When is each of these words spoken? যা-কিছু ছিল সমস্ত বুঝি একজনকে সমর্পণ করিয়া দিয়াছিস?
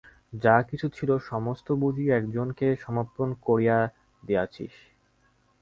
যা-কিছু 0.33 0.87
ছিল 0.89 1.09
সমস্ত 1.29 1.67
বুঝি 1.81 2.05
একজনকে 2.11 2.67
সমর্পণ 2.75 3.27
করিয়া 3.43 3.77
দিয়াছিস? 4.23 4.73